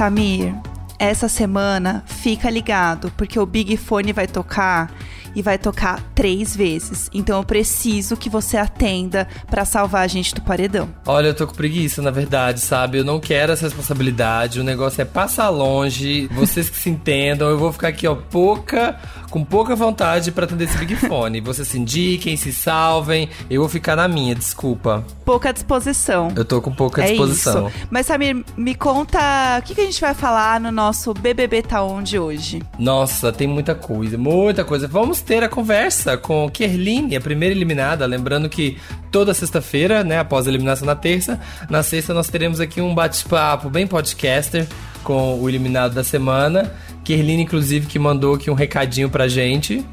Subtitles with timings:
[0.00, 0.54] Samir,
[0.98, 4.90] essa semana fica ligado, porque o Big Fone vai tocar
[5.34, 7.10] e vai tocar três vezes.
[7.12, 10.88] Então eu preciso que você atenda para salvar a gente do paredão.
[11.06, 12.98] Olha, eu tô com preguiça, na verdade, sabe?
[12.98, 14.60] Eu não quero essa responsabilidade.
[14.60, 16.28] O negócio é passar longe.
[16.28, 18.98] Vocês que se entendam, eu vou ficar aqui, ó, pouca
[19.30, 21.40] com pouca vontade para atender esse Big Fone.
[21.40, 23.28] Vocês se indiquem, se salvem.
[23.48, 25.04] Eu vou ficar na minha, desculpa.
[25.24, 26.32] Pouca disposição.
[26.34, 27.68] Eu tô com pouca é disposição.
[27.68, 27.86] Isso.
[27.90, 31.82] Mas, Samir, me conta o que, que a gente vai falar no nosso BBB Tá
[31.82, 32.62] Onde hoje.
[32.78, 34.88] Nossa, tem muita coisa, muita coisa.
[34.88, 38.06] Vamos ter a conversa com Kerline, a primeira eliminada.
[38.06, 38.76] Lembrando que
[39.10, 43.68] toda sexta-feira, né, após a eliminação na terça, na sexta nós teremos aqui um bate-papo
[43.68, 44.66] bem podcaster
[45.02, 46.72] com o eliminado da semana.
[47.04, 49.84] Kerline, inclusive, que mandou aqui um recadinho pra gente.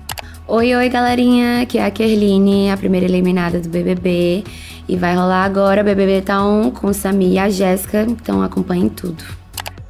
[0.47, 1.61] Oi, oi, galerinha.
[1.61, 4.43] Aqui é a Kerline, a primeira eliminada do BBB.
[4.87, 8.03] E vai rolar agora BBB Tá 1 com o Sami e a Jéssica.
[8.03, 9.21] Então acompanhem tudo.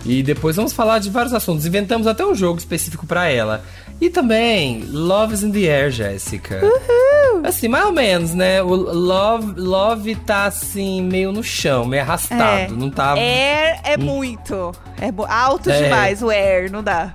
[0.03, 1.65] E depois vamos falar de vários assuntos.
[1.65, 3.63] Inventamos até um jogo específico para ela.
[3.99, 6.61] E também Love's in the Air, Jéssica.
[6.63, 7.41] Uhul.
[7.43, 8.61] Assim, mais ou menos, né?
[8.61, 12.73] O Love, Love tá assim, meio no chão, meio arrastado.
[12.73, 12.77] É.
[12.77, 13.13] Não tá.
[13.13, 14.71] Air é muito.
[15.01, 15.83] É alto é.
[15.83, 17.11] demais o Air, não dá.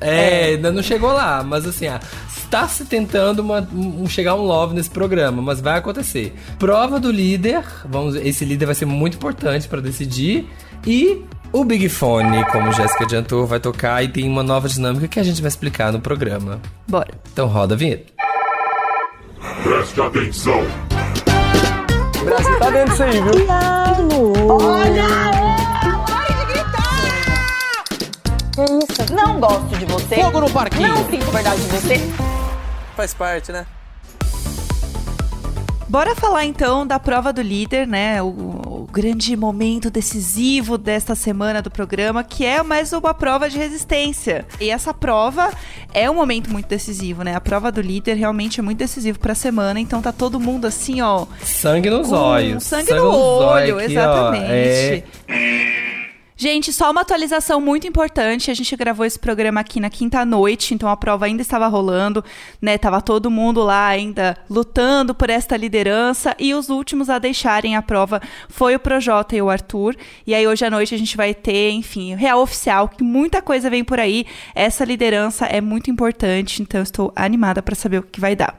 [0.00, 4.34] É, é, ainda não chegou lá, mas assim, ah, está se tentando uma, um, chegar
[4.34, 6.34] um love nesse programa, mas vai acontecer.
[6.58, 10.48] Prova do líder, vamos, esse líder vai ser muito importante para decidir
[10.86, 15.20] e o Big Fone, como Jéssica adiantou, vai tocar e tem uma nova dinâmica que
[15.20, 16.60] a gente vai explicar no programa.
[16.86, 17.12] Bora.
[17.32, 18.12] Então roda a vinheta.
[19.62, 20.60] Preste atenção.
[22.20, 23.46] O Brasil tá dentro disso aí, viu?
[24.48, 25.08] Olha!
[26.06, 27.84] Pare de gritar!
[28.54, 29.14] Que isso?
[29.14, 30.14] Não gosto de você.
[30.16, 30.88] Fogo no parquinho.
[30.88, 32.00] Não sinto verdade de você.
[32.96, 33.66] Faz parte, né?
[35.88, 38.20] Bora falar então da prova do líder, né?
[38.22, 38.57] O,
[38.92, 44.46] grande momento decisivo desta semana do programa, que é mais uma prova de resistência.
[44.60, 45.52] E essa prova
[45.92, 47.34] é um momento muito decisivo, né?
[47.34, 50.66] A prova do líder realmente é muito decisivo para a semana, então tá todo mundo
[50.66, 51.26] assim, ó.
[51.44, 52.64] Sangue nos olhos.
[52.64, 55.04] Sangue, sangue no olho, aqui, exatamente.
[55.28, 55.77] Ó, é...
[56.40, 58.48] Gente, só uma atualização muito importante.
[58.48, 62.24] A gente gravou esse programa aqui na quinta noite, então a prova ainda estava rolando,
[62.62, 62.78] né?
[62.78, 67.82] Tava todo mundo lá ainda lutando por esta liderança e os últimos a deixarem a
[67.82, 69.96] prova foi o Projota e o Arthur.
[70.24, 73.68] E aí hoje à noite a gente vai ter, enfim, real oficial que muita coisa
[73.68, 74.24] vem por aí.
[74.54, 78.56] Essa liderança é muito importante, então estou animada para saber o que vai dar.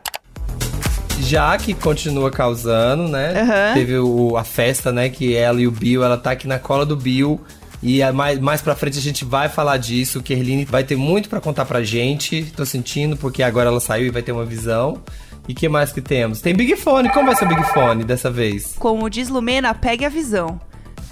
[1.21, 3.41] Já que continua causando, né?
[3.41, 3.73] Uhum.
[3.73, 5.09] Teve o, a festa, né?
[5.09, 7.39] Que ela e o Bill, ela tá aqui na cola do Bill
[7.81, 10.21] e mais, mais pra frente a gente vai falar disso.
[10.21, 12.51] Kerline vai ter muito para contar pra gente.
[12.55, 15.01] Tô sentindo, porque agora ela saiu e vai ter uma visão.
[15.47, 16.41] E que mais que temos?
[16.41, 17.09] Tem Big Fone.
[17.09, 18.75] Como vai ser o Big Fone dessa vez?
[18.77, 20.59] Como diz Lumena, pegue a visão.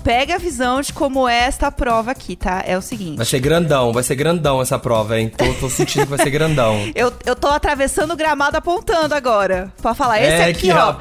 [0.04, 2.64] Pega a visão de como é esta prova aqui, tá?
[2.66, 3.18] É o seguinte.
[3.18, 5.30] Vai ser grandão, vai ser grandão essa prova, hein?
[5.36, 6.78] Tô, tô sentindo que vai ser grandão.
[6.96, 9.74] eu, eu tô atravessando o gramado apontando agora.
[9.82, 10.96] Pra falar, esse é, aqui, ó.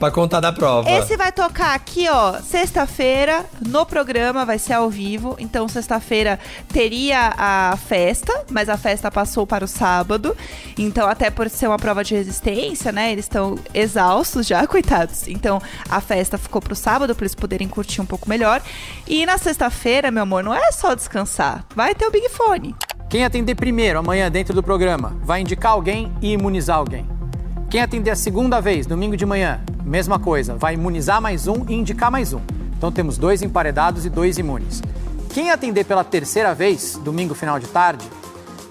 [0.00, 0.90] Pra contar da prova.
[0.90, 5.36] Esse vai tocar aqui, ó, sexta-feira, no programa, vai ser ao vivo.
[5.38, 6.40] Então, sexta-feira
[6.72, 10.34] teria a festa, mas a festa passou para o sábado.
[10.78, 13.12] Então, até por ser uma prova de resistência, né?
[13.12, 15.28] Eles estão exaustos já, coitados.
[15.28, 15.60] Então,
[15.90, 18.62] a festa ficou pro sábado, para eles poderem curtir um pouco melhor.
[19.06, 21.62] E na sexta-feira, meu amor, não é só descansar.
[21.76, 22.74] Vai ter o Big Fone.
[23.10, 27.19] Quem atender primeiro amanhã dentro do programa vai indicar alguém e imunizar alguém.
[27.70, 31.74] Quem atender a segunda vez, domingo de manhã, mesma coisa, vai imunizar mais um e
[31.74, 32.40] indicar mais um.
[32.76, 34.82] Então temos dois emparedados e dois imunes.
[35.32, 38.04] Quem atender pela terceira vez, domingo final de tarde,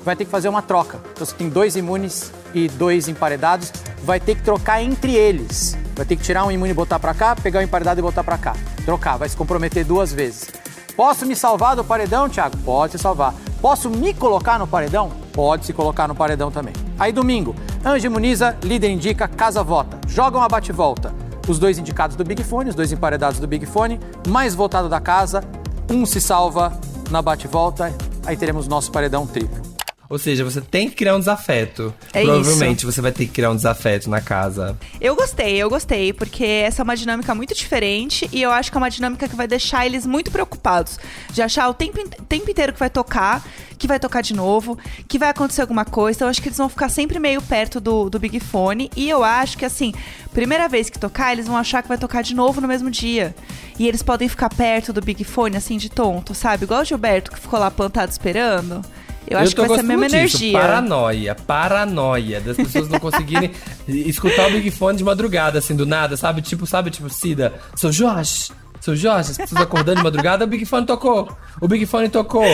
[0.04, 1.00] vai ter que fazer uma troca.
[1.14, 3.72] Então você tem dois imunes e dois emparedados,
[4.04, 5.78] vai ter que trocar entre eles.
[5.96, 8.26] Vai ter que tirar um imune e botar para cá, pegar o emparedado e botar
[8.26, 8.54] para cá.
[8.84, 10.50] Trocar, vai se comprometer duas vezes.
[10.98, 12.58] Posso me salvar do paredão, Thiago?
[12.66, 13.34] Pode se salvar.
[13.62, 15.19] Posso me colocar no paredão?
[15.34, 16.73] Pode se colocar no paredão também.
[16.97, 20.00] Aí domingo, Anjo imuniza, líder indica, casa vota.
[20.07, 21.13] Jogam a bate-volta.
[21.47, 25.00] Os dois indicados do Big Fone, os dois emparedados do Big Fone, mais votado da
[25.00, 25.44] casa,
[25.89, 26.74] um se salva
[27.09, 27.94] na bate-volta,
[28.25, 29.69] aí teremos nosso paredão triplo.
[30.09, 31.94] Ou seja, você tem que criar um desafeto.
[32.11, 32.91] É Provavelmente isso.
[32.91, 34.75] você vai ter que criar um desafeto na casa.
[35.00, 38.77] Eu gostei, eu gostei, porque essa é uma dinâmica muito diferente e eu acho que
[38.77, 41.00] é uma dinâmica que vai deixar eles muito preocupados.
[41.31, 43.45] De achar o tempo, tempo inteiro que vai tocar,
[43.77, 46.17] que vai tocar de novo, que vai acontecer alguma coisa.
[46.17, 48.89] Então eu acho que eles vão ficar sempre meio perto do, do Big Fone.
[48.95, 49.94] E eu acho que, assim,
[50.33, 53.35] primeira vez que tocar, eles vão achar que vai tocar de novo no mesmo dia.
[53.77, 56.63] E eles podem ficar perto do Big Fone, assim, de tonto, sabe?
[56.63, 58.81] Igual o Gilberto que ficou lá plantado esperando.
[59.27, 60.16] Eu, eu acho que vai ser a mesma disso.
[60.16, 60.60] energia.
[60.60, 63.51] Paranoia, paranoia das pessoas não conseguirem
[63.88, 66.42] escutar o Big Fone de madrugada, assim, do nada, sabe?
[66.42, 68.51] Tipo, sabe, tipo, Cida, sou Jorge.
[68.81, 71.36] Seu Jorge, as pessoas acordando de madrugada, o Big Fone tocou.
[71.60, 72.45] O Big Fone tocou.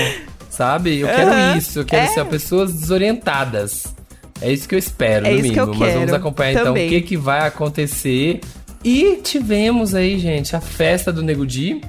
[0.50, 1.00] Sabe?
[1.00, 1.57] Eu quero uhum.
[1.57, 1.79] isso.
[1.79, 2.07] Eu quero é.
[2.07, 3.94] ser pessoas desorientadas.
[4.41, 5.75] É isso que eu espero, é no mínimo.
[5.75, 6.88] Mas vamos acompanhar Também.
[6.88, 8.41] então o que, que vai acontecer.
[8.83, 11.81] E tivemos aí, gente, a festa do Nego Di.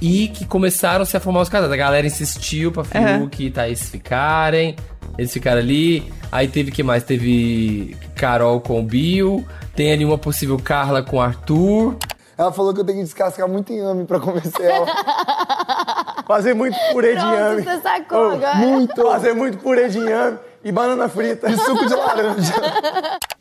[0.00, 1.72] E que começaram -se a formar os casais.
[1.72, 3.48] A galera insistiu pra Fiuk uhum.
[3.48, 4.76] e Thaís ficarem.
[5.16, 6.12] Eles ficaram ali.
[6.30, 7.02] Aí teve que mais?
[7.02, 9.44] Teve Carol com o Bill.
[9.74, 11.96] Tem ali uma possível Carla com o Arthur.
[12.36, 14.86] Ela falou que eu tenho que descascar muito inhame pra convencer ela.
[16.24, 17.62] Fazer muito purê de inhame.
[17.62, 18.54] Você sacou oh, agora.
[18.54, 19.02] Muito.
[19.02, 22.54] Fazer muito purê de inhame e banana frita e suco de laranja.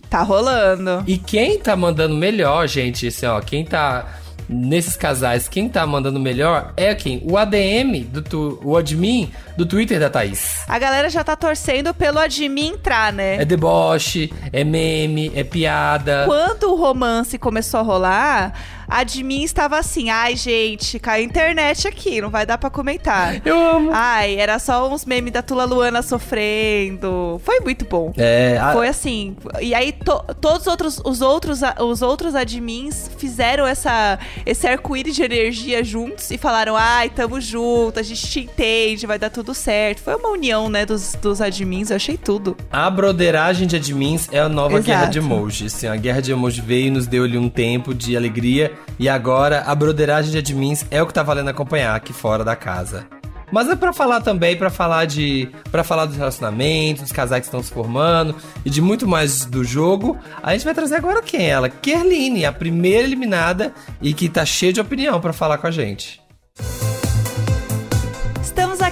[0.10, 1.04] Tá rolando.
[1.06, 4.06] E quem tá mandando melhor, gente, assim, ó, quem tá
[4.50, 7.22] nesses casais, quem tá mandando melhor é quem?
[7.24, 10.64] O ADM, do tu, o admin do Twitter da Thaís.
[10.68, 13.36] A galera já tá torcendo pelo admin entrar, né?
[13.42, 16.24] É deboche, é meme, é piada.
[16.26, 18.54] Quando o romance começou a rolar,
[18.88, 23.42] a admin estava assim: ai, gente, caiu a internet aqui, não vai dar para comentar.
[23.46, 23.90] Eu amo.
[23.94, 27.40] Ai, era só uns memes da Tula Luana sofrendo.
[27.44, 28.14] Foi muito bom.
[28.18, 28.72] É, a...
[28.72, 29.36] Foi assim.
[29.62, 35.16] E aí, to, todos os outros, os outros, os outros admins fizeram essa, esse arco-íris
[35.16, 39.54] de energia juntos e falaram: ai, tamo junto, a gente te entende, vai dar tudo
[39.54, 40.02] certo.
[40.02, 42.56] Foi uma união, né, dos, dos admins, eu achei tudo.
[42.72, 44.86] A broderagem de admins é a nova Exato.
[44.86, 45.76] guerra de emojis.
[45.76, 49.08] Assim, a guerra de emojis veio e nos deu ali um tempo de alegria e
[49.08, 53.08] agora a broderagem de admins é o que tá valendo acompanhar aqui fora da casa.
[53.52, 57.48] Mas é para falar também, para falar de, para falar dos relacionamentos, dos casais que
[57.48, 58.36] estão se formando
[58.66, 60.18] e de muito mais do jogo.
[60.44, 61.50] A gente vai trazer agora quem?
[61.50, 65.72] Ela, Kerline, a primeira eliminada e que tá cheia de opinião para falar com a
[65.72, 66.22] gente.
[66.60, 66.87] Estamos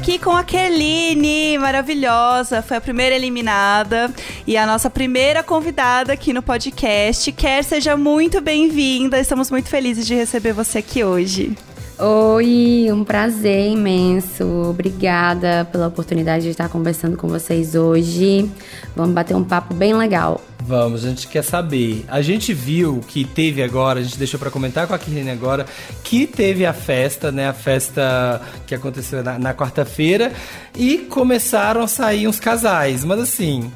[0.06, 4.14] aqui com a Kerline, maravilhosa, foi a primeira eliminada
[4.46, 7.32] e a nossa primeira convidada aqui no podcast.
[7.32, 11.58] Quer seja muito bem-vinda, estamos muito felizes de receber você aqui hoje.
[11.98, 14.44] Oi, um prazer imenso.
[14.70, 18.52] Obrigada pela oportunidade de estar conversando com vocês hoje.
[18.94, 20.42] Vamos bater um papo bem legal.
[20.60, 22.04] Vamos, a gente quer saber.
[22.10, 25.66] A gente viu que teve agora, a gente deixou para comentar com a Kirine agora,
[26.04, 27.48] que teve a festa, né?
[27.48, 30.34] A festa que aconteceu na, na quarta-feira
[30.76, 33.06] e começaram a sair uns casais.
[33.06, 33.72] Mas assim,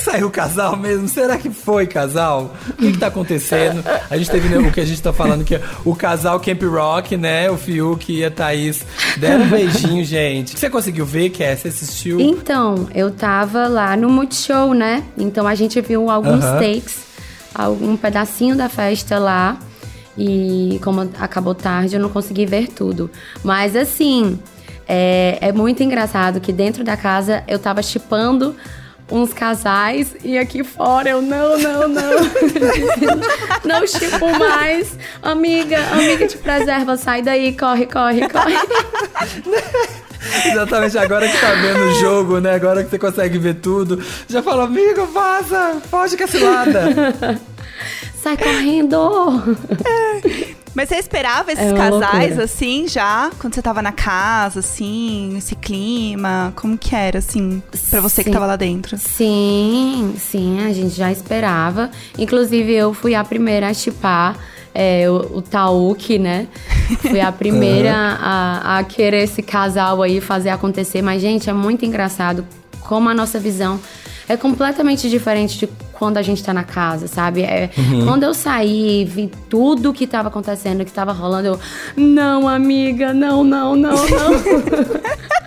[0.00, 1.06] que saiu casal mesmo?
[1.06, 2.54] Será que foi casal?
[2.70, 3.84] O que, que tá acontecendo?
[4.08, 6.62] A gente teve né, o que a gente tá falando que é o casal Camp
[6.62, 7.50] Rock, né?
[7.50, 8.84] O Fiuk e a Thaís
[9.18, 10.58] deram um beijinho, gente.
[10.58, 11.54] Você conseguiu ver, Ké?
[11.54, 12.18] Você assistiu?
[12.18, 15.04] Então, eu tava lá no Multishow, né?
[15.18, 16.74] Então a gente viu alguns uh -huh.
[16.74, 17.02] takes,
[17.54, 19.58] algum pedacinho da festa lá.
[20.16, 23.10] E como acabou tarde, eu não consegui ver tudo.
[23.44, 24.38] Mas assim,
[24.88, 28.56] é, é muito engraçado que dentro da casa eu tava chipando
[29.10, 32.10] uns casais e aqui fora eu não, não, não.
[33.64, 34.96] não chipo mais.
[35.22, 38.54] Amiga, amiga te preserva, sai daí, corre, corre, corre.
[40.46, 42.54] Exatamente, agora que tá vendo o jogo, né?
[42.54, 47.40] Agora que você consegue ver tudo, já fala, amigo, vaza, foge que é cilada.
[48.22, 49.56] Sai correndo!
[49.84, 50.39] É.
[50.74, 52.44] Mas você esperava esses é casais, loucura.
[52.44, 53.30] assim, já?
[53.38, 56.52] Quando você tava na casa, assim, esse clima?
[56.54, 58.24] Como que era, assim, pra você sim.
[58.24, 58.96] que tava lá dentro?
[58.96, 61.90] Sim, sim, a gente já esperava.
[62.16, 64.36] Inclusive, eu fui a primeira a chipar
[64.74, 66.46] é, o, o Tauk, né?
[67.00, 71.02] Fui a primeira a, a querer esse casal aí fazer acontecer.
[71.02, 72.46] Mas, gente, é muito engraçado
[72.82, 73.80] como a nossa visão
[74.30, 77.42] é completamente diferente de quando a gente tá na casa, sabe?
[77.42, 78.06] É, uhum.
[78.06, 81.60] Quando eu saí, vi tudo que tava acontecendo, que tava rolando, eu.
[81.96, 84.30] Não, amiga, não, não, não, não.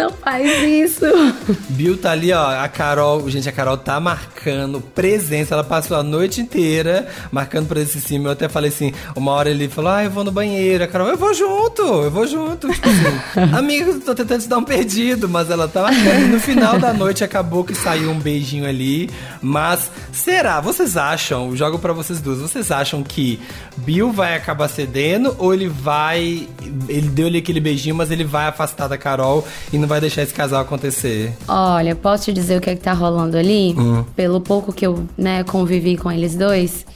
[0.00, 1.04] Não faz isso.
[1.68, 2.58] Bill tá ali, ó.
[2.58, 5.52] A Carol, gente, a Carol tá marcando presença.
[5.52, 8.28] Ela passou a noite inteira marcando presença em cima.
[8.28, 10.84] Eu até falei assim, uma hora ele falou, ah, eu vou no banheiro.
[10.84, 12.70] A Carol, eu vou junto, eu vou junto.
[12.70, 16.22] Tipo assim, amiga, tô tentando te dar um perdido, mas ela tá marcando.
[16.22, 19.10] E no final da noite acabou que saiu um beijinho ali.
[19.42, 20.62] Mas será?
[20.62, 23.38] Vocês acham, jogo para vocês duas, vocês acham que
[23.76, 26.48] Bill vai acabar cedendo ou ele vai.
[26.88, 30.32] Ele deu-lhe aquele beijinho, mas ele vai afastar da Carol e não vai deixar esse
[30.32, 31.32] casal acontecer?
[31.48, 33.74] Olha, posso te dizer o que é que tá rolando ali?
[33.76, 34.04] Uhum.
[34.14, 36.86] Pelo pouco que eu, né, convivi com eles dois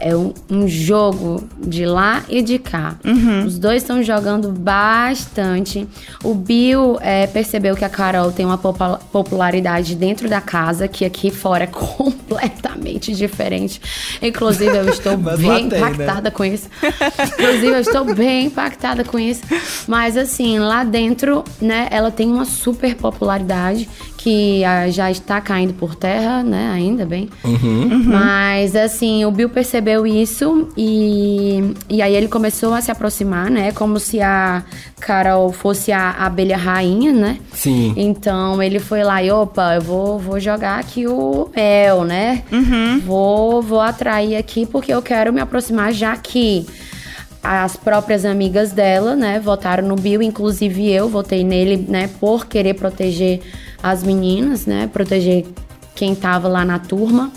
[0.00, 2.96] é um, um, jogo de lá e de cá.
[3.04, 3.44] Uhum.
[3.44, 5.86] Os dois estão jogando bastante.
[6.24, 11.30] O Bill é, percebeu que a Carol tem uma popularidade dentro da casa, que aqui
[11.30, 13.80] fora é completamente diferente.
[14.22, 15.90] Inclusive, eu estou bem tem, né?
[15.90, 16.30] impactada né?
[16.30, 16.68] com isso.
[17.34, 19.42] Inclusive, eu estou bem impactada com isso.
[19.86, 23.88] Mas assim, lá dentro, né, ela tem uma super popularidade
[24.22, 26.70] que já está caindo por terra, né?
[26.72, 27.28] Ainda bem.
[27.42, 28.04] Uhum.
[28.04, 33.50] Mas assim, o Bill percebeu percebeu isso e, e aí ele começou a se aproximar,
[33.50, 33.72] né?
[33.72, 34.62] Como se a
[35.00, 37.38] Carol fosse a abelha rainha, né?
[37.52, 37.94] Sim.
[37.96, 42.42] Então ele foi lá e, opa, eu vou, vou jogar aqui o mel, né?
[42.52, 43.00] Uhum.
[43.00, 46.66] Vou, vou atrair aqui porque eu quero me aproximar já que
[47.42, 52.74] as próprias amigas dela, né, votaram no Bill, inclusive eu votei nele, né, por querer
[52.74, 53.40] proteger
[53.82, 55.46] as meninas, né, proteger
[55.94, 57.30] quem tava lá na turma,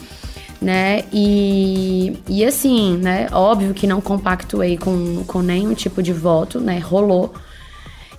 [0.62, 6.59] né, e, e assim, né, óbvio que não compactuei com, com nenhum tipo de voto,
[6.59, 7.33] né, rolou,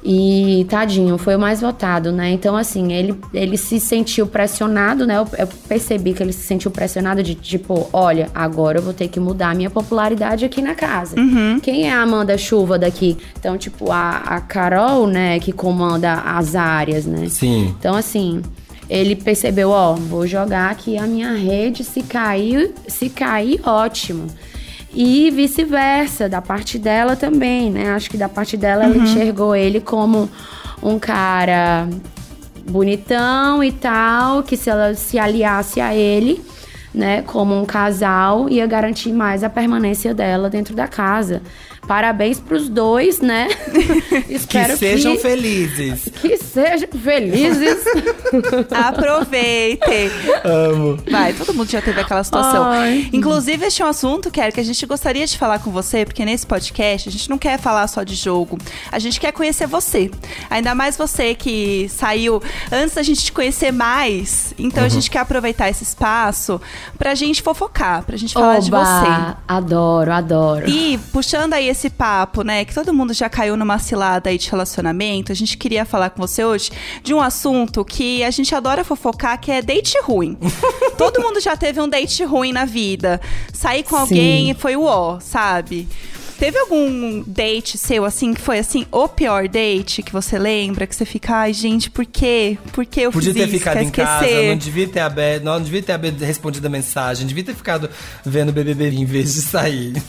[0.07, 2.31] e tadinho, foi o mais votado, né?
[2.31, 5.17] Então, assim, ele, ele se sentiu pressionado, né?
[5.17, 9.09] Eu, eu, percebi que ele se sentiu pressionado de tipo, olha, agora eu vou ter
[9.09, 11.19] que mudar a minha popularidade aqui na casa.
[11.19, 11.59] Uhum.
[11.59, 13.17] Quem é a Amanda Chuva daqui?
[13.39, 17.27] Então, tipo, a, a Carol, né, que comanda as áreas, né?
[17.31, 17.75] Sim.
[17.79, 18.43] Então, assim,
[18.91, 24.27] ele percebeu, ó, vou jogar aqui a minha rede, se cair, se cair, ótimo.
[24.95, 27.91] E vice-versa, da parte dela também, né?
[27.91, 30.31] Acho que da parte dela ela enxergou ele como
[30.81, 31.89] um cara
[32.71, 36.43] bonitão e tal, que se ela se aliasse a ele,
[36.95, 41.43] né, como um casal, ia garantir mais a permanência dela dentro da casa.
[41.87, 43.49] Parabéns pros dois, né?
[44.29, 46.09] Espero que sejam que, felizes.
[46.21, 47.85] Que sejam felizes.
[48.73, 50.11] Aproveitem.
[50.45, 50.99] Amo.
[51.11, 52.65] Vai, todo mundo já teve aquela situação.
[52.65, 53.09] Ai.
[53.13, 56.25] Inclusive, este é um assunto, Kelly, que a gente gostaria de falar com você, porque
[56.25, 58.59] nesse podcast a gente não quer falar só de jogo.
[58.91, 60.11] A gente quer conhecer você.
[60.51, 64.55] Ainda mais você que saiu antes da gente te conhecer mais.
[64.59, 64.87] Então Uhum.
[64.87, 66.61] a gente quer aproveitar esse espaço
[66.99, 68.85] pra gente fofocar, pra gente falar de Oba!
[68.85, 69.37] você.
[69.49, 70.69] Adoro, adoro.
[70.69, 74.49] E puxando aí esse papo, né, que todo mundo já caiu numa cilada aí de
[74.49, 76.71] relacionamento, a gente queria falar com você hoje
[77.03, 80.39] de um assunto que a gente adora fofocar, que é date ruim.
[80.97, 83.21] todo mundo já teve um date ruim na vida.
[83.53, 85.89] Sair com alguém foi o ó, sabe?
[86.39, 90.87] Teve algum date seu, assim, que foi, assim, o pior date que você lembra?
[90.87, 92.59] Que você fica, ai, gente, por quê?
[92.73, 93.59] Por que eu Podia fiz ter isso?
[93.59, 94.49] ficado Quer em casa, esquecer?
[94.51, 97.89] não devia ter aberto, não, não devia ter aberto, respondido a mensagem, devia ter ficado
[98.25, 99.95] vendo o BBB em vez de sair.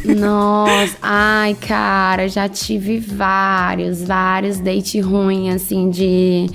[0.04, 6.46] Nossa, ai, cara, já tive vários, vários date ruins, assim, de.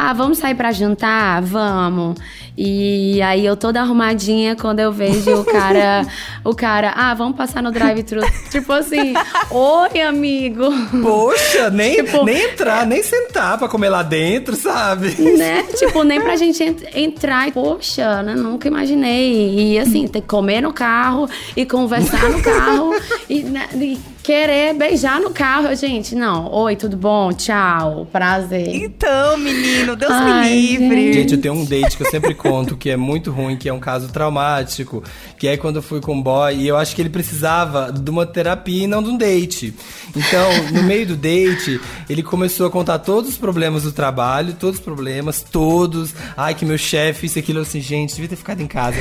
[0.00, 1.42] Ah, vamos sair pra jantar?
[1.42, 2.16] Vamos.
[2.56, 6.06] E aí eu toda arrumadinha quando eu vejo o cara,
[6.44, 8.20] o cara, ah, vamos passar no drive-thru.
[8.50, 9.12] tipo assim,
[9.50, 10.64] oi, amigo.
[11.02, 15.10] Poxa, nem, Tipo- nem entrar, nem sentar pra comer lá dentro, sabe?
[15.36, 15.64] né?
[15.76, 17.48] Tipo, nem pra gente ent- entrar.
[17.48, 18.34] E, Poxa, né?
[18.36, 19.72] Nunca imaginei.
[19.74, 22.94] E assim, ter que comer no carro e conversar no carro
[23.28, 25.74] e, né, e querer beijar no carro.
[25.74, 26.52] Gente, não.
[26.52, 27.32] Oi, tudo bom?
[27.32, 28.06] Tchau.
[28.12, 28.74] Prazer.
[28.74, 31.12] Então, menino, Deus Ai, me livre.
[31.14, 33.72] Gente, eu tenho um date que eu sempre conto que é muito ruim, que é
[33.72, 35.02] um caso traumático,
[35.38, 38.10] que é quando eu fui com um boy e eu acho que ele precisava de
[38.10, 39.72] uma terapia e não de um date.
[40.14, 44.78] Então, no meio do date, ele começou a contar todos os problemas do trabalho, todos
[44.78, 46.14] os problemas, todos.
[46.36, 48.98] Ai, que meu chefe, isso e aquilo, assim, gente, devia ter ficado em casa.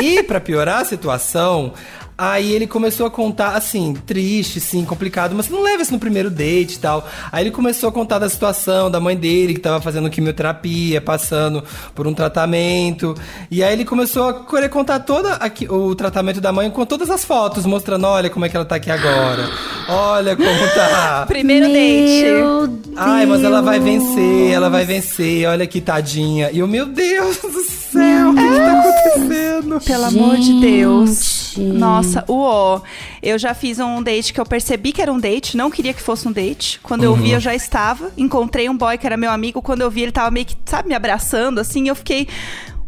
[0.00, 1.72] E pra piorar a situação,
[2.20, 6.00] Aí ele começou a contar, assim, triste, sim, complicado, mas você não leva isso no
[6.00, 7.08] primeiro date e tal.
[7.30, 11.62] Aí ele começou a contar da situação da mãe dele, que tava fazendo quimioterapia, passando
[11.94, 13.14] por um tratamento.
[13.48, 15.28] E aí ele começou a querer contar todo
[15.70, 18.74] o tratamento da mãe com todas as fotos, mostrando, olha como é que ela tá
[18.74, 19.48] aqui agora.
[19.88, 21.24] Olha como tá.
[21.30, 22.22] Primeiro date.
[22.24, 22.70] Deus.
[22.96, 26.50] Ai, mas ela vai vencer, ela vai vencer, olha que tadinha.
[26.50, 29.80] E eu, meu Deus do céu, o que, que tá acontecendo?
[29.84, 31.37] Pelo amor de Deus.
[31.58, 32.80] Nossa, uó.
[33.22, 36.02] Eu já fiz um date que eu percebi que era um date, não queria que
[36.02, 36.80] fosse um date.
[36.82, 38.10] Quando eu vi, eu já estava.
[38.16, 39.60] Encontrei um boy que era meu amigo.
[39.60, 41.88] Quando eu vi, ele tava meio que, sabe, me abraçando, assim.
[41.88, 42.28] Eu fiquei.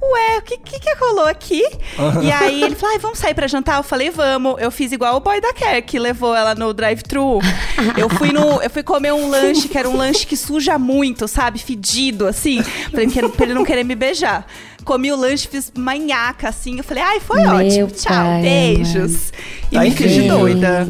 [0.03, 1.63] Ué, o que, que que rolou aqui?
[2.23, 3.77] E aí ele falou, vamos sair pra jantar?
[3.77, 4.57] Eu falei, vamos.
[4.59, 7.39] Eu fiz igual o boy da Care, que levou ela no drive-thru.
[7.99, 8.63] Eu fui no.
[8.63, 11.59] Eu fui comer um lanche, que era um lanche que suja muito, sabe?
[11.59, 12.63] Fedido, assim.
[12.91, 14.47] Pra ele, pra ele não querer me beijar.
[14.85, 16.79] Comi o lanche, fiz manhaca, assim.
[16.79, 17.87] Eu falei, ai, foi Meu ótimo.
[17.91, 19.33] Tchau, pai beijos.
[19.71, 20.89] E Tá me fiz de doida.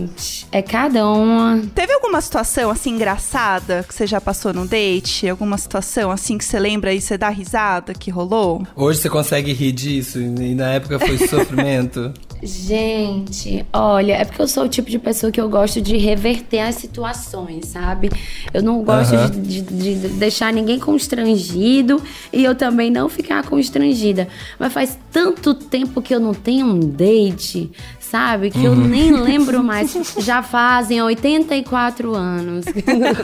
[0.50, 1.60] É cada uma.
[1.74, 5.28] Teve alguma situação, assim, engraçada que você já passou num date?
[5.28, 8.66] Alguma situação, assim, que você lembra e você dá risada que rolou?
[8.74, 12.12] Hoje você consegue rir disso e na época foi sofrimento.
[12.42, 16.60] Gente, olha, é porque eu sou o tipo de pessoa que eu gosto de reverter
[16.60, 18.10] as situações, sabe?
[18.54, 19.30] Eu não gosto Aham.
[19.30, 23.44] de, de- de deixar ninguém constrangido e eu também não ficar
[23.80, 24.28] constrangida.
[24.58, 28.50] Mas faz tanto tempo que eu não tenho um date, sabe?
[28.50, 29.96] Que eu nem lembro mais.
[30.18, 32.64] Já fazem 84 anos.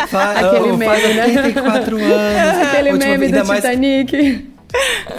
[0.08, 1.26] Fa Aquele oh, meme, faz né?
[1.26, 2.62] 84 anos.
[2.68, 4.55] Aquele meme do mais- Titanic.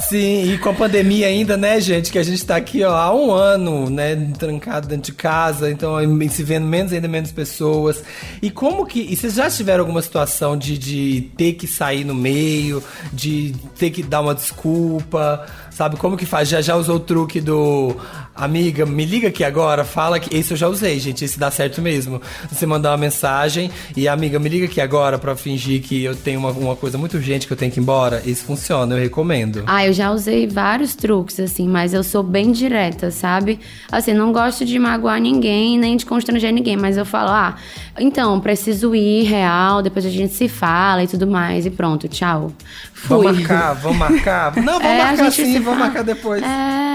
[0.02, 2.12] Sim, e com a pandemia ainda, né, gente?
[2.12, 5.96] Que a gente tá aqui, ó, há um ano, né, trancado dentro de casa, então
[6.30, 8.04] se vendo menos ainda menos pessoas.
[8.42, 9.02] E como que.
[9.02, 13.90] E vocês já tiveram alguma situação de, de ter que sair no meio, de ter
[13.90, 15.46] que dar uma desculpa?
[15.72, 16.50] Sabe como que faz?
[16.50, 17.96] Já já usou o truque do
[18.38, 21.82] amiga, me liga aqui agora, fala que esse eu já usei, gente, esse dá certo
[21.82, 22.22] mesmo.
[22.52, 26.40] Você mandar uma mensagem e amiga, me liga aqui agora para fingir que eu tenho
[26.40, 28.22] uma, uma coisa muito urgente que eu tenho que ir embora.
[28.26, 29.64] Isso funciona, eu recomendo.
[29.66, 33.60] Ah, eu já usei vários truques assim, mas eu sou bem direta, sabe?
[33.92, 37.56] Assim, não gosto de magoar ninguém, nem de constranger ninguém, mas eu falo, ah,
[38.00, 42.52] então, preciso ir real, depois a gente se fala e tudo mais e pronto, tchau.
[42.94, 43.24] Fui.
[43.24, 44.56] Vamos marcar, vamos marcar.
[44.58, 46.44] Não, vamos é, marcar sim, vamos marcar depois.
[46.44, 46.87] É,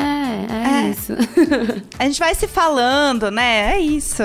[0.50, 1.12] é, é, isso.
[1.98, 3.74] a gente vai se falando, né?
[3.74, 4.22] É isso.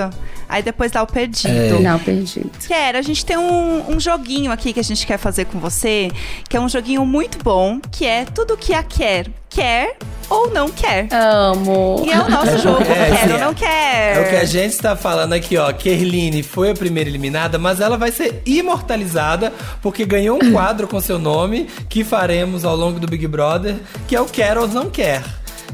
[0.48, 1.76] Aí depois dá o perdido.
[1.76, 1.82] É.
[1.82, 2.50] Dá o perdido.
[2.66, 6.10] Quero, a gente tem um, um joguinho aqui que a gente quer fazer com você,
[6.48, 9.96] que é um joguinho muito bom, que é tudo que a quer quer
[10.30, 11.08] ou não quer.
[11.12, 12.02] Amo.
[12.06, 14.16] E é o nosso jogo, é, quer ou não quer.
[14.16, 15.72] É o que a gente está falando aqui, ó.
[15.72, 21.00] Kerline foi a primeira eliminada, mas ela vai ser imortalizada porque ganhou um quadro com
[21.00, 24.90] seu nome que faremos ao longo do Big Brother, que é o quer ou não
[24.90, 25.22] quer.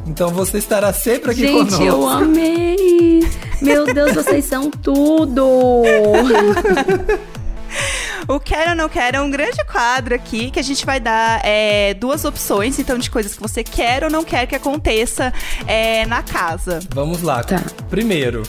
[0.06, 1.78] Então você estará sempre aqui Gente, conosco.
[1.78, 3.28] Gente, eu amei!
[3.60, 5.82] Meu Deus, vocês são tudo!
[8.26, 11.44] O Quero ou Não Quero é um grande quadro aqui que a gente vai dar
[11.44, 15.32] é, duas opções, então, de coisas que você quer ou não quer que aconteça
[15.66, 16.80] é, na casa.
[16.94, 17.42] Vamos lá.
[17.42, 17.60] Tá.
[17.90, 18.42] Primeiro,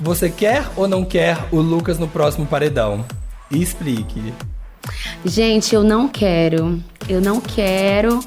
[0.00, 3.04] você quer ou não quer o Lucas no próximo paredão?
[3.50, 4.32] explique.
[5.24, 6.80] Gente, eu não quero.
[7.08, 8.20] Eu não quero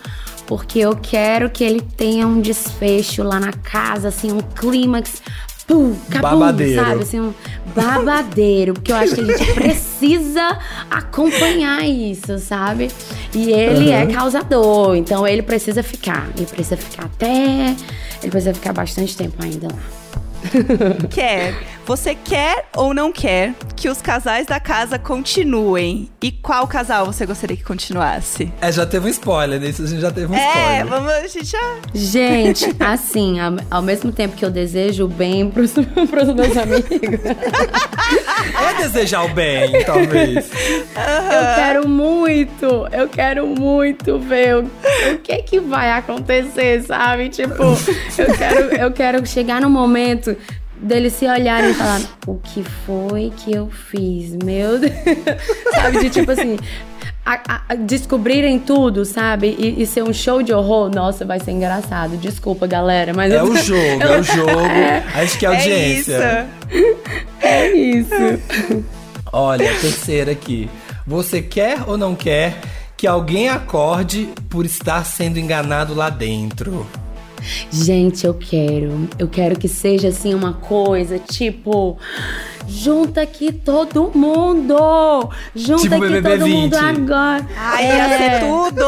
[0.46, 5.22] porque eu quero que ele tenha um desfecho lá na casa, assim, um clímax
[5.68, 6.82] pum, cabum, babadeiro.
[6.82, 7.02] sabe?
[7.04, 7.34] Assim, um
[7.76, 8.74] babadeiro.
[8.74, 10.60] Porque eu acho que a gente precisa
[10.90, 12.90] acompanhar isso, sabe?
[13.34, 13.94] E ele uhum.
[13.94, 16.30] é causador, então ele precisa ficar.
[16.36, 17.76] Ele precisa ficar até.
[18.22, 20.03] Ele precisa ficar bastante tempo ainda lá.
[21.10, 21.56] quer.
[21.86, 26.10] Você quer ou não quer que os casais da casa continuem?
[26.22, 28.52] E qual casal você gostaria que continuasse?
[28.62, 29.88] É, já teve um spoiler, nisso né?
[29.88, 30.80] a gente já teve um é, spoiler.
[30.80, 31.80] É, vamos, a gente já...
[31.94, 35.74] Gente, assim, ao, ao mesmo tempo que eu desejo o bem pros,
[36.10, 36.90] pros meus amigos...
[38.70, 40.50] é desejar o bem, talvez.
[40.96, 47.30] Eu quero muito, eu quero muito ver o, o que que vai acontecer, sabe?
[47.30, 47.64] Tipo,
[48.18, 50.36] eu quero, eu quero chegar no momento
[50.84, 54.36] deles se olharem e falar: o que foi que eu fiz?
[54.44, 54.94] Meu Deus.
[55.74, 56.00] sabe?
[56.00, 56.58] De tipo assim.
[57.26, 59.56] A, a, descobrirem tudo, sabe?
[59.58, 62.18] E, e, ser um show de horror, nossa, vai ser engraçado.
[62.18, 63.32] Desculpa, galera, mas.
[63.32, 63.46] É eu...
[63.46, 64.60] o jogo, é o jogo.
[64.60, 66.14] É, a gente quer é audiência.
[66.14, 67.04] É isso.
[67.44, 68.84] É isso.
[69.32, 70.70] Olha, terceira aqui.
[71.06, 72.60] Você quer ou não quer
[72.96, 76.88] que alguém acorde por estar sendo enganado lá dentro?
[77.72, 79.10] Gente, eu quero.
[79.20, 81.98] Eu quero que seja assim uma coisa tipo.
[82.68, 85.30] Junta aqui todo mundo!
[85.56, 86.54] Junta tipo aqui BBB todo 20.
[86.56, 87.48] mundo agora!
[87.58, 87.96] Ai, é.
[87.98, 88.86] ia ser tudo!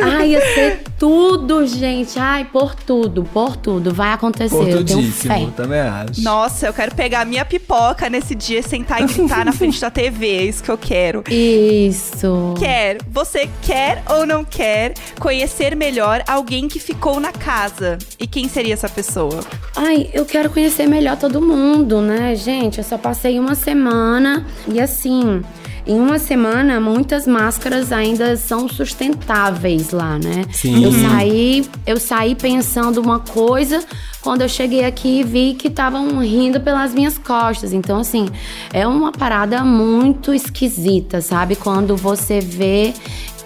[0.00, 2.16] Ai, ia ser tudo, gente!
[2.16, 3.92] Ai, por tudo, por tudo.
[3.92, 4.54] Vai acontecer.
[4.54, 5.48] Por eu tenho fé.
[5.56, 6.22] também acho.
[6.22, 10.28] Nossa, eu quero pegar minha pipoca nesse dia, sentar e gritar na frente da TV.
[10.28, 11.24] É isso que eu quero.
[11.28, 12.54] Isso.
[12.56, 12.98] Quer.
[13.10, 17.98] Você quer ou não quer conhecer melhor alguém que ficou na casa?
[18.16, 19.40] E quem seria essa pessoa?
[19.74, 22.78] Ai, eu quero conhecer melhor todo mundo, né, gente?
[22.78, 25.42] Eu só passei uma semana e assim.
[25.86, 30.44] Em uma semana, muitas máscaras ainda são sustentáveis lá, né?
[30.52, 30.84] Sim.
[30.84, 33.82] Eu saí, eu saí pensando uma coisa,
[34.20, 37.72] quando eu cheguei aqui vi que estavam rindo pelas minhas costas.
[37.72, 38.28] Então, assim,
[38.72, 41.56] é uma parada muito esquisita, sabe?
[41.56, 42.94] Quando você vê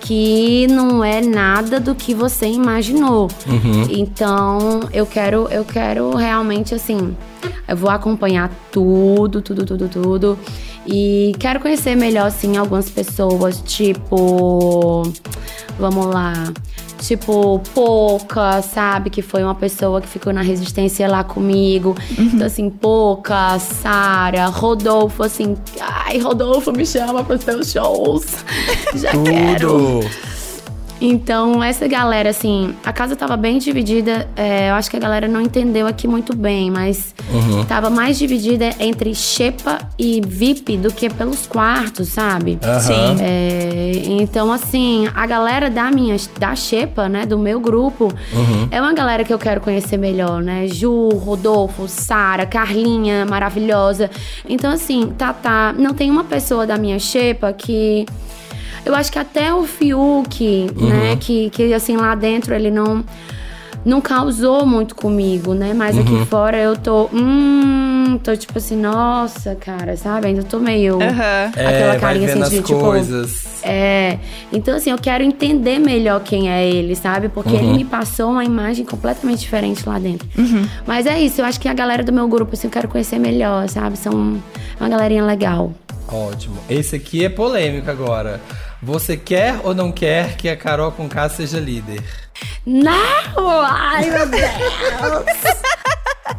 [0.06, 3.28] que não é nada do que você imaginou.
[3.44, 3.86] Uhum.
[3.90, 7.16] Então, eu quero, eu quero realmente assim,
[7.66, 10.38] eu vou acompanhar tudo, tudo, tudo, tudo.
[10.86, 15.02] E quero conhecer melhor, assim, algumas pessoas, tipo.
[15.78, 16.52] Vamos lá.
[16.98, 19.10] Tipo, Pouca, sabe?
[19.10, 21.94] Que foi uma pessoa que ficou na resistência lá comigo.
[22.16, 22.24] Uhum.
[22.24, 25.56] Então, assim, Pouca, Sara, Rodolfo, assim.
[25.80, 28.24] Ai, Rodolfo, me chama para os seus shows.
[28.94, 29.24] Já Tudo.
[29.30, 30.00] quero.
[31.00, 34.28] Então, essa galera, assim, a casa tava bem dividida.
[34.34, 37.64] É, eu acho que a galera não entendeu aqui muito bem, mas uhum.
[37.64, 42.58] tava mais dividida entre Xepa e VIP do que pelos quartos, sabe?
[42.64, 42.80] Uhum.
[42.80, 43.16] Sim.
[43.20, 48.68] É, então, assim, a galera da minha, da Xepa, né, do meu grupo, uhum.
[48.70, 50.66] é uma galera que eu quero conhecer melhor, né?
[50.66, 54.10] Ju, Rodolfo, Sara, Carlinha, maravilhosa.
[54.48, 55.74] Então, assim, tá, tá.
[55.76, 58.06] Não tem uma pessoa da minha Xepa que
[58.86, 60.88] Eu acho que até o Fiuk, Uhum.
[60.88, 63.04] né, que, que assim lá dentro ele não
[63.84, 65.72] não causou muito comigo, né?
[65.72, 66.26] Mas aqui Uhum.
[66.26, 70.26] fora eu tô, hum, tô tipo assim, nossa, cara, sabe?
[70.26, 71.52] Ainda tô meio Aham.
[71.54, 73.62] É, aquela vai carinha vendo assim de as tipo, coisas.
[73.62, 74.18] é.
[74.52, 77.28] Então, assim, eu quero entender melhor quem é ele, sabe?
[77.28, 77.58] Porque Uhum.
[77.62, 80.26] ele me passou uma imagem completamente diferente lá dentro.
[80.36, 80.66] Uhum.
[80.84, 83.20] Mas é isso, eu acho que a galera do meu grupo, assim, eu quero conhecer
[83.20, 83.96] melhor, sabe?
[83.98, 84.36] São
[84.80, 85.72] uma galerinha legal.
[86.08, 86.56] Ótimo.
[86.68, 88.40] Esse aqui é polêmico agora.
[88.86, 92.00] Você quer ou não quer que a Carol com K seja líder?
[92.64, 92.94] Não!
[93.64, 94.44] Ai, meu Deus!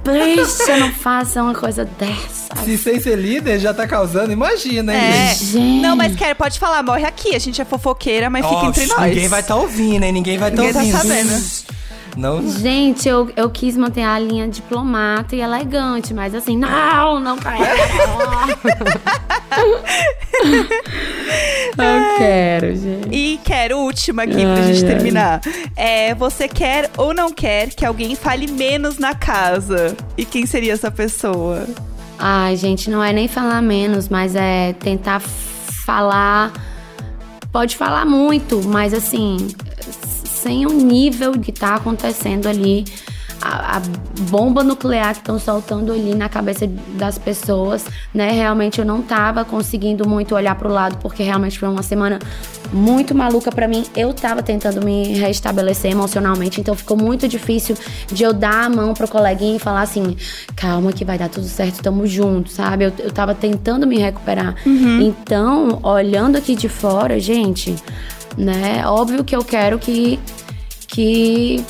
[0.01, 2.55] Deixa, não faça uma coisa dessa.
[2.63, 5.35] Se sem ser líder já tá causando, imagina, hein, É.
[5.35, 5.81] gente?
[5.81, 7.35] Não, mas quer, pode falar, morre aqui.
[7.35, 8.99] A gente é fofoqueira, mas fica entre nós.
[9.01, 10.13] Ninguém vai estar tá ouvindo, hein?
[10.13, 10.97] Ninguém vai estar Ninguém tá ouvindo.
[10.97, 11.77] sabendo.
[12.15, 12.49] Não.
[12.49, 17.57] Gente, eu, eu quis manter a linha diplomata e elegante, mas assim, não, não quero.
[22.17, 23.09] quero, gente.
[23.11, 24.91] E quero última aqui pra Ai, gente ai.
[24.93, 25.41] terminar.
[25.75, 29.95] É, você quer ou não quer que alguém fale menos na casa?
[30.17, 31.67] E quem seria essa pessoa?
[32.19, 36.51] Ai, gente, não é nem falar menos, mas é tentar falar.
[37.51, 39.37] Pode falar muito, mas assim,
[40.25, 42.85] sem o nível que tá acontecendo ali.
[43.41, 43.81] A, a
[44.29, 48.31] bomba nuclear que estão soltando ali na cabeça das pessoas, né?
[48.31, 52.19] Realmente eu não tava conseguindo muito olhar pro lado, porque realmente foi uma semana
[52.71, 53.85] muito maluca pra mim.
[53.95, 57.75] Eu tava tentando me restabelecer emocionalmente, então ficou muito difícil
[58.11, 60.15] de eu dar a mão pro coleguinha e falar assim:
[60.55, 62.85] calma que vai dar tudo certo, tamo junto, sabe?
[62.85, 64.55] Eu, eu tava tentando me recuperar.
[65.01, 67.75] Então, olhando aqui de fora, gente,
[68.37, 68.85] né?
[68.85, 70.19] Óbvio que eu quero que.
[70.87, 71.63] que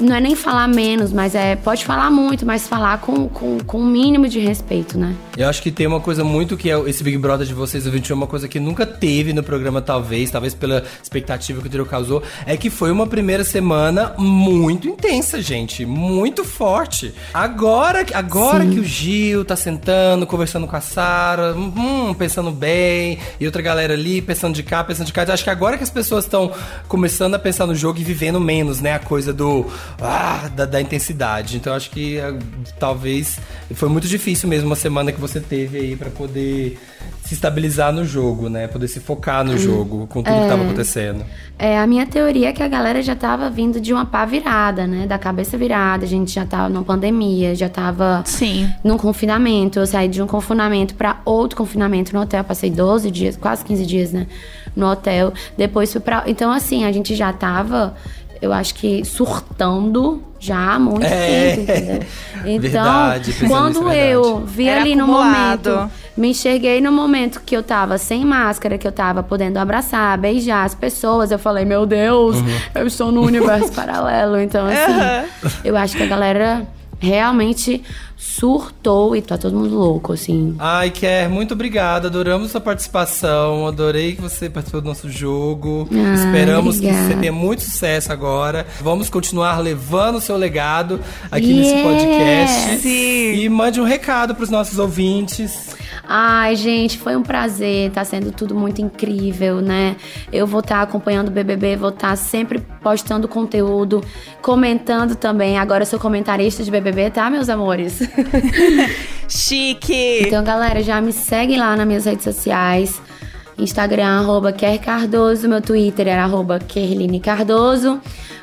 [0.00, 1.56] não é nem falar menos, mas é.
[1.56, 5.14] Pode falar muito, mas falar com, com, com o mínimo de respeito, né?
[5.36, 7.90] Eu acho que tem uma coisa muito que é esse Big Brother de vocês, o
[7.90, 11.70] 21, é uma coisa que nunca teve no programa, talvez, talvez pela expectativa que o
[11.70, 15.84] Tiro causou, é que foi uma primeira semana muito intensa, gente.
[15.86, 17.14] Muito forte.
[17.32, 23.46] Agora, agora que o Gil tá sentando, conversando com a Sara, hum, pensando bem, e
[23.46, 25.24] outra galera ali, pensando de cá, pensando de cá.
[25.24, 26.52] Eu acho que agora que as pessoas estão
[26.88, 28.94] começando a pensar no jogo e vivendo menos, né?
[28.94, 29.66] A coisa do.
[30.00, 31.56] Ah, da, da intensidade.
[31.56, 32.36] Então eu acho que ah,
[32.78, 33.38] talvez
[33.74, 36.78] foi muito difícil mesmo uma semana que você teve aí pra poder
[37.24, 38.66] se estabilizar no jogo, né?
[38.66, 41.24] Poder se focar no jogo com tudo que tava acontecendo.
[41.58, 44.86] É, a minha teoria é que a galera já tava vindo de uma pá virada,
[44.86, 45.06] né?
[45.06, 46.04] Da cabeça virada.
[46.04, 48.68] A gente já tava numa pandemia, já tava Sim.
[48.82, 49.78] num confinamento.
[49.78, 52.42] Eu saí de um confinamento pra outro confinamento no hotel.
[52.44, 54.26] Passei 12 dias, quase 15 dias, né?
[54.74, 55.32] No hotel.
[55.56, 56.24] Depois fui pra.
[56.26, 57.94] Então, assim, a gente já tava,
[58.42, 61.54] eu acho que, surtando já há muito É.
[61.56, 62.02] tempo, entendeu?
[62.44, 64.52] Então, Verdade, quando é eu verdade.
[64.52, 65.70] vi Era ali no acumulado.
[65.70, 70.18] momento me enxerguei no momento que eu tava sem máscara, que eu tava podendo abraçar,
[70.18, 71.30] beijar as pessoas.
[71.30, 72.46] Eu falei, meu Deus, Uhum.
[72.74, 74.40] eu estou no universo paralelo.
[74.40, 75.28] Então, assim,
[75.64, 76.66] eu acho que a galera
[76.98, 77.82] realmente
[78.22, 80.54] surtou e tá todo mundo louco, assim.
[80.58, 82.06] Ai, Ker, muito obrigada.
[82.08, 83.66] Adoramos sua participação.
[83.66, 85.88] Adorei que você participou do nosso jogo.
[85.92, 87.08] Ah, Esperamos que obrigada.
[87.08, 88.64] você tenha muito sucesso agora.
[88.80, 91.82] Vamos continuar levando o seu legado aqui nesse Yes!
[91.82, 92.76] podcast.
[92.80, 93.34] Sim.
[93.34, 95.74] E mande um recado pros nossos ouvintes.
[96.06, 99.96] Ai, gente, foi um prazer, tá sendo tudo muito incrível, né?
[100.32, 104.02] Eu vou estar acompanhando o BBB, vou estar sempre postando conteúdo,
[104.40, 105.58] comentando também.
[105.58, 108.00] Agora eu sou comentarista de BBB, tá, meus amores?
[109.28, 110.24] Chique!
[110.26, 113.00] Então, galera, já me segue lá nas minhas redes sociais.
[113.56, 115.48] Instagram, arroba Ker Cardoso.
[115.48, 118.00] Meu Twitter era arroba Kerline Cardoso.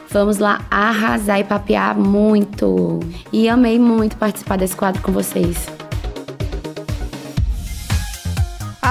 [0.09, 2.99] Vamos lá arrasar e papear muito.
[3.31, 5.78] E amei muito participar desse quadro com vocês.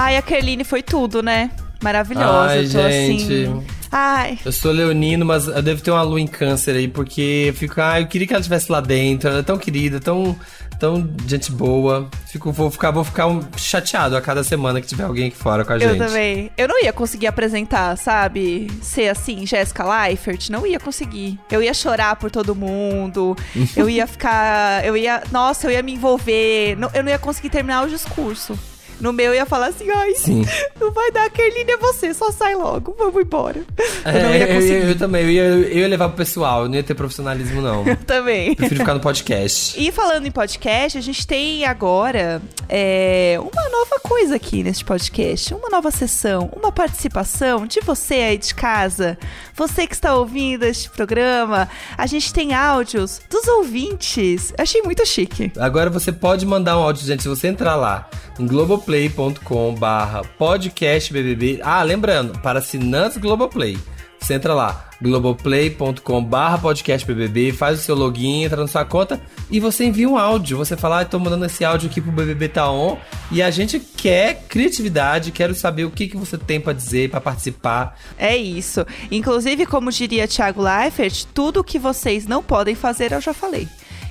[0.01, 1.51] Ai, a Kerline foi tudo, né?
[1.83, 2.49] Maravilhosa.
[2.51, 3.23] Ai, eu tô gente.
[3.23, 3.63] assim.
[3.91, 4.39] Ai.
[4.45, 7.81] Eu sou leonino, mas eu devo ter uma lua em câncer aí, porque eu fico,
[7.81, 9.29] ah, eu queria que ela estivesse lá dentro.
[9.29, 10.37] Ela é tão querida, tão,
[10.79, 12.09] tão gente boa.
[12.31, 15.65] Fico, vou ficar, vou ficar um- chateado a cada semana que tiver alguém aqui fora
[15.65, 15.97] com a Eu gente.
[15.97, 16.49] também.
[16.57, 18.71] Eu não ia conseguir apresentar, sabe?
[18.81, 20.49] Ser assim, Jéssica Leifert.
[20.49, 21.37] Não ia conseguir.
[21.51, 23.35] Eu ia chorar por todo mundo.
[23.75, 24.85] eu ia ficar.
[24.85, 25.23] Eu ia.
[25.31, 26.77] Nossa, eu ia me envolver.
[26.93, 28.57] Eu não ia conseguir terminar o discurso.
[28.99, 30.45] No meu eu ia falar assim, ai, Sim.
[30.79, 33.61] não vai dar, Kerline é você, só sai logo, vamos embora.
[34.05, 34.87] Eu não É, ia eu, conseguir.
[34.89, 37.85] eu também, eu ia, eu ia levar pro pessoal, eu não ia ter profissionalismo, não.
[37.87, 38.55] Eu também.
[38.55, 39.79] Prefiro ficar no podcast.
[39.79, 45.53] E falando em podcast, a gente tem agora é, uma nova coisa aqui neste podcast.
[45.53, 49.17] Uma nova sessão, uma participação de você aí de casa.
[49.55, 51.69] Você que está ouvindo este programa.
[51.97, 54.53] A gente tem áudios dos ouvintes.
[54.57, 55.51] Achei muito chique.
[55.57, 58.09] Agora você pode mandar um áudio, gente, se você entrar lá
[58.39, 61.59] em Globoplay globoplay.com barra podcastbbb.
[61.61, 63.77] Ah, lembrando, para assinantes Globoplay.
[64.19, 69.59] Você entra lá, globoplay.com barra podcastbbb, faz o seu login, entra na sua conta e
[69.59, 70.57] você envia um áudio.
[70.57, 72.97] Você fala, ah, mandando esse áudio aqui pro BBB Tá On
[73.31, 77.21] e a gente quer criatividade, quero saber o que, que você tem para dizer, para
[77.21, 77.95] participar.
[78.17, 78.85] É isso.
[79.11, 83.67] Inclusive, como diria Thiago Leifert, tudo que vocês não podem fazer, eu já falei.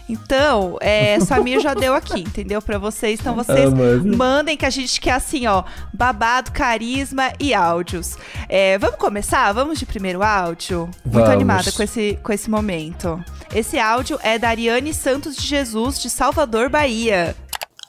[0.08, 2.62] Então, é, Samir já deu aqui, entendeu?
[2.62, 3.20] Para vocês.
[3.20, 8.16] Então, vocês ah, mandem que a gente quer assim, ó, babado, carisma e áudios.
[8.48, 9.52] É, vamos começar?
[9.52, 10.88] Vamos de primeiro áudio?
[11.04, 11.18] Vamos.
[11.18, 13.22] Muito animada com esse, com esse momento.
[13.54, 17.36] Esse áudio é da Ariane Santos de Jesus, de Salvador, Bahia.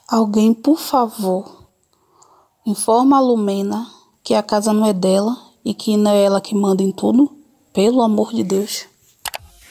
[0.06, 1.68] Alguém, por favor,
[2.66, 3.86] informa a Lumena
[4.22, 7.36] que a casa não é dela e que não é ela que manda em tudo.
[7.72, 8.89] Pelo amor de Deus.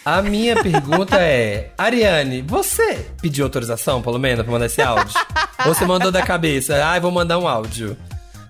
[0.06, 5.20] A minha pergunta é: Ariane, você pediu autorização, pelo menos, pra mandar esse áudio?
[5.66, 6.84] Ou você mandou da cabeça?
[6.84, 7.98] Ah, vou mandar um áudio.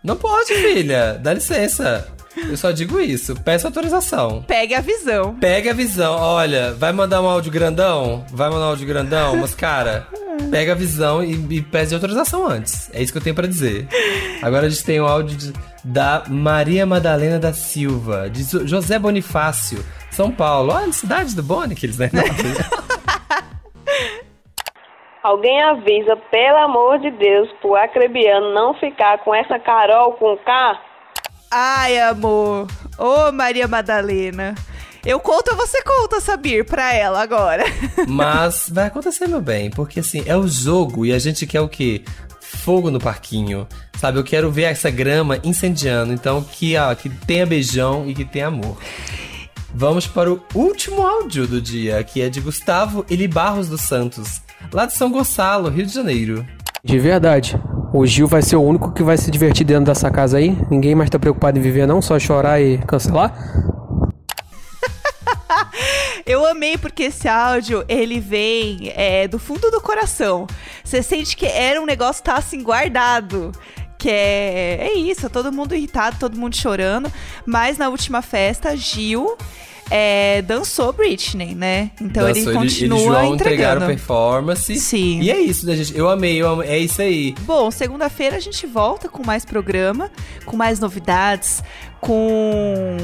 [0.04, 1.20] Não pode, filha.
[1.22, 2.08] Dá licença.
[2.48, 3.36] Eu só digo isso.
[3.42, 4.44] Peça autorização.
[4.48, 5.36] Pegue a visão.
[5.36, 6.16] Pegue a visão.
[6.16, 8.26] Olha, vai mandar um áudio grandão?
[8.32, 9.38] Vai mandar um áudio grandão?
[9.38, 10.08] Mas, cara,
[10.50, 12.90] pega a visão e, e pede autorização antes.
[12.94, 13.88] É isso que eu tenho para dizer.
[14.42, 19.84] Agora a gente tem o áudio de, da Maria Madalena da Silva, de José Bonifácio.
[20.12, 20.74] São Paulo.
[20.74, 22.10] Olha, cidade do Boni, que eles né?
[25.22, 30.80] Alguém avisa, pelo amor de Deus, pro acrebiano não ficar com essa Carol com K?
[31.52, 32.68] Ai, amor.
[32.98, 34.56] Ô, Maria Madalena.
[35.06, 37.64] Eu conto, você conta, Sabir, pra ela agora.
[38.08, 41.70] Mas vai acontecer, meu bem, porque assim, é o jogo e a gente quer o
[41.70, 42.04] quê?
[42.42, 43.68] Fogo no parquinho.
[43.98, 46.14] Sabe, eu quero ver essa grama incendiando.
[46.14, 48.78] Então, que, ó, que tenha beijão e que tenha amor.
[49.74, 54.42] Vamos para o último áudio do dia, que é de Gustavo Eli Barros dos Santos,
[54.74, 56.46] lá de São Gonçalo, Rio de Janeiro.
[56.84, 57.56] De verdade.
[57.92, 60.56] O Gil vai ser o único que vai se divertir dentro dessa casa aí.
[60.70, 63.34] Ninguém mais tá preocupado em viver, não, só chorar e cancelar.
[66.26, 70.46] Eu amei porque esse áudio, ele vem é, do fundo do coração.
[70.84, 73.52] Você sente que era um negócio que tá assim guardado
[73.98, 77.12] que é, é isso, todo mundo irritado, todo mundo chorando.
[77.46, 79.36] Mas na última festa, Gil
[79.90, 81.92] é, dançou Britney, né?
[82.02, 83.86] Então dançou, ele continua ele, ele João entregando.
[83.86, 84.76] performance.
[84.76, 85.22] Sim.
[85.22, 85.98] E é isso, né, gente?
[85.98, 87.36] Eu amei, eu amei, é isso aí.
[87.42, 90.12] Bom, segunda-feira a gente volta com mais programa,
[90.46, 91.64] com mais novidades,
[92.00, 92.98] com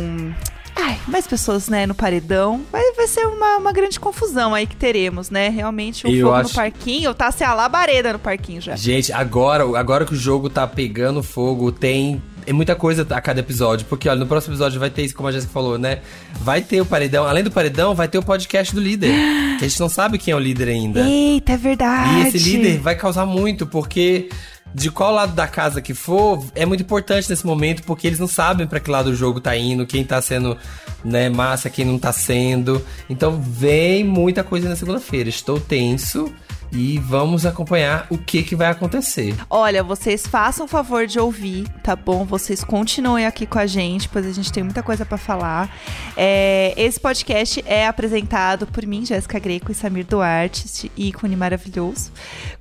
[0.76, 2.62] Ai, mais pessoas, né, no paredão.
[2.70, 5.48] Vai, vai ser uma, uma grande confusão aí que teremos, né?
[5.48, 6.50] Realmente, o um fogo acho...
[6.50, 8.76] no parquinho, tá se a labareda no parquinho já.
[8.76, 13.40] Gente, agora, agora que o jogo tá pegando fogo, tem é muita coisa a cada
[13.40, 16.00] episódio, porque olha, no próximo episódio vai ter isso, como a Jéssica falou, né?
[16.42, 19.12] Vai ter o paredão, além do paredão, vai ter o podcast do líder,
[19.58, 21.02] que a gente não sabe quem é o líder ainda.
[21.02, 22.20] Eita, é verdade.
[22.20, 24.30] E esse líder vai causar muito, porque
[24.74, 28.28] de qual lado da casa que for, é muito importante nesse momento, porque eles não
[28.28, 30.58] sabem para que lado o jogo tá indo, quem tá sendo
[31.04, 32.86] né, massa, quem não tá sendo.
[33.10, 35.30] Então vem muita coisa na segunda-feira.
[35.30, 36.30] Estou tenso
[36.72, 39.36] e vamos acompanhar o que, que vai acontecer.
[39.50, 42.26] Olha, vocês façam o favor de ouvir, tá bom?
[42.26, 45.70] Vocês continuem aqui com a gente, pois a gente tem muita coisa para falar.
[46.18, 52.12] É, esse podcast é apresentado por mim, Jéssica Greco e Samir Duarte, este ícone maravilhoso.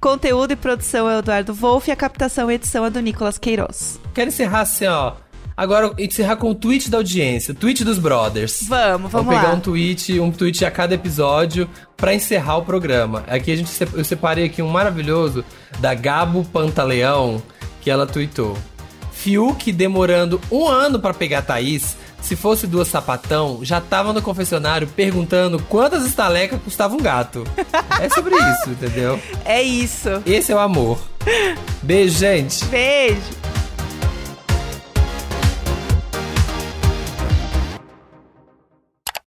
[0.00, 3.38] Conteúdo e produção é o Eduardo Wolff e a captação e edição é do Nicolas
[3.38, 4.00] Queiroz.
[4.14, 5.23] Quero encerrar assim, ó
[5.56, 8.64] Agora, encerrar com o tweet da audiência, tweet dos brothers.
[8.68, 9.54] Vamos, vamos Vou pegar lá.
[9.54, 13.22] um tweet, um tweet a cada episódio para encerrar o programa.
[13.28, 15.44] Aqui a gente eu separei aqui um maravilhoso
[15.78, 17.40] da Gabo Pantaleão,
[17.80, 18.58] que ela tweetou.
[19.12, 21.96] Fiuk demorando um ano para pegar Thaís.
[22.20, 27.44] Se fosse duas sapatão, já tava no confessionário perguntando quantas estalecas custava um gato.
[28.00, 29.20] É sobre isso, entendeu?
[29.44, 30.08] É isso.
[30.26, 30.98] Esse é o amor.
[31.82, 32.64] Beijo, gente.
[32.64, 33.20] Beijo.